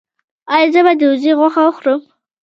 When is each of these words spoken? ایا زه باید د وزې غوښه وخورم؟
ایا 0.53 0.69
زه 0.73 0.79
باید 0.85 0.99
د 1.01 1.03
وزې 1.11 1.31
غوښه 1.39 1.61
وخورم؟ 1.63 1.99